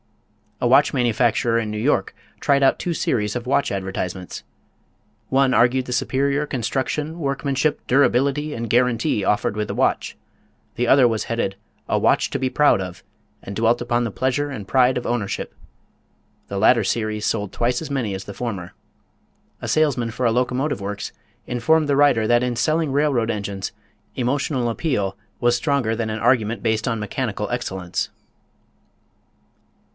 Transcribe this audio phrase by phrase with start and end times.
[0.59, 4.43] A watch manufacturer in New York tried out two series of watch advertisements;
[5.29, 10.15] one argued the superior construction, workmanship, durability, and guarantee offered with the watch;
[10.75, 11.55] the other was headed,
[11.87, 13.03] "A Watch to be Proud of,"
[13.43, 15.53] and dwelt upon the pleasure and pride of ownership.
[16.47, 18.73] The latter series sold twice as many as the former.
[19.63, 21.11] A salesman for a locomotive works
[21.45, 23.71] informed the writer that in selling railroad engines
[24.15, 28.09] emotional appeal was stronger than an argument based on mechanical excellence.